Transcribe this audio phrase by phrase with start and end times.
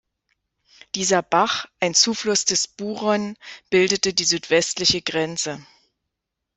[0.95, 3.37] Dieser Bach, ein Zufluss des Buron,
[3.69, 5.63] bildet die südwestliche Grenze.